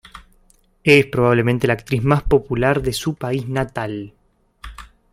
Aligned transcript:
Es 0.83 1.05
probablemente 1.05 1.67
la 1.67 1.73
actriz 1.73 2.01
más 2.03 2.23
popular 2.23 2.81
de 2.81 2.91
su 2.91 3.13
país 3.13 3.47
natal. 3.47 4.15